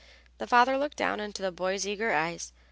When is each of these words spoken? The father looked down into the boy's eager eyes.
The 0.39 0.47
father 0.47 0.79
looked 0.79 0.97
down 0.97 1.19
into 1.19 1.43
the 1.43 1.51
boy's 1.51 1.85
eager 1.85 2.11
eyes. 2.11 2.53